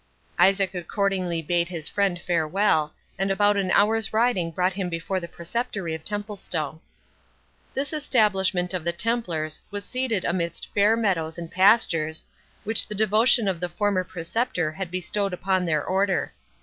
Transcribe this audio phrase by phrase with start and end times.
[0.39, 5.27] Isaac accordingly bade his friend farewell, and about an hour's riding brought him before the
[5.27, 6.81] Preceptory of Templestowe.
[7.75, 12.25] This establishment of the Templars was seated amidst fair meadows and pastures,
[12.63, 16.33] which the devotion of the former Preceptor had bestowed upon their Order.